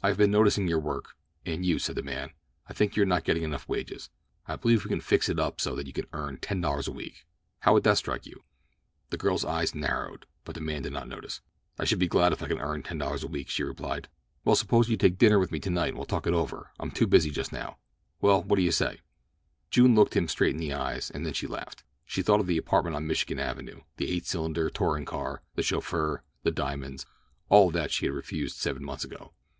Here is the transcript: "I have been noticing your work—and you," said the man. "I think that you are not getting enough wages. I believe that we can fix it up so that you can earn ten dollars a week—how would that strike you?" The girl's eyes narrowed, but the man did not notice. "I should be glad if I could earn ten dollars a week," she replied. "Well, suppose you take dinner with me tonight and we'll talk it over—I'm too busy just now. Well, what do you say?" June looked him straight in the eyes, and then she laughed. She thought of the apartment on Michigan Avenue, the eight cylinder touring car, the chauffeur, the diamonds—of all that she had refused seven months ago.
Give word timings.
"I 0.00 0.10
have 0.10 0.16
been 0.16 0.30
noticing 0.30 0.68
your 0.68 0.78
work—and 0.78 1.66
you," 1.66 1.80
said 1.80 1.96
the 1.96 2.02
man. 2.04 2.30
"I 2.68 2.72
think 2.72 2.92
that 2.92 2.96
you 2.98 3.02
are 3.02 3.06
not 3.06 3.24
getting 3.24 3.42
enough 3.42 3.68
wages. 3.68 4.10
I 4.46 4.54
believe 4.54 4.78
that 4.78 4.84
we 4.84 4.90
can 4.94 5.00
fix 5.00 5.28
it 5.28 5.40
up 5.40 5.60
so 5.60 5.74
that 5.74 5.88
you 5.88 5.92
can 5.92 6.06
earn 6.12 6.38
ten 6.38 6.60
dollars 6.60 6.86
a 6.86 6.92
week—how 6.92 7.72
would 7.72 7.82
that 7.82 7.98
strike 7.98 8.24
you?" 8.26 8.44
The 9.10 9.16
girl's 9.16 9.44
eyes 9.44 9.74
narrowed, 9.74 10.26
but 10.44 10.54
the 10.54 10.60
man 10.60 10.82
did 10.82 10.92
not 10.92 11.08
notice. 11.08 11.40
"I 11.80 11.84
should 11.84 11.98
be 11.98 12.06
glad 12.06 12.32
if 12.32 12.40
I 12.40 12.46
could 12.46 12.60
earn 12.60 12.84
ten 12.84 12.98
dollars 12.98 13.24
a 13.24 13.26
week," 13.26 13.48
she 13.48 13.64
replied. 13.64 14.06
"Well, 14.44 14.54
suppose 14.54 14.88
you 14.88 14.96
take 14.96 15.18
dinner 15.18 15.40
with 15.40 15.50
me 15.50 15.58
tonight 15.58 15.88
and 15.88 15.96
we'll 15.96 16.06
talk 16.06 16.28
it 16.28 16.32
over—I'm 16.32 16.92
too 16.92 17.08
busy 17.08 17.30
just 17.32 17.52
now. 17.52 17.78
Well, 18.20 18.44
what 18.44 18.54
do 18.58 18.62
you 18.62 18.70
say?" 18.70 19.00
June 19.72 19.96
looked 19.96 20.14
him 20.16 20.28
straight 20.28 20.54
in 20.54 20.58
the 20.58 20.74
eyes, 20.74 21.10
and 21.10 21.26
then 21.26 21.32
she 21.32 21.48
laughed. 21.48 21.82
She 22.04 22.22
thought 22.22 22.38
of 22.38 22.46
the 22.46 22.58
apartment 22.58 22.94
on 22.94 23.08
Michigan 23.08 23.40
Avenue, 23.40 23.80
the 23.96 24.08
eight 24.08 24.26
cylinder 24.26 24.70
touring 24.70 25.06
car, 25.06 25.42
the 25.56 25.64
chauffeur, 25.64 26.22
the 26.44 26.52
diamonds—of 26.52 27.08
all 27.48 27.72
that 27.72 27.90
she 27.90 28.06
had 28.06 28.14
refused 28.14 28.58
seven 28.58 28.84
months 28.84 29.02
ago. 29.02 29.32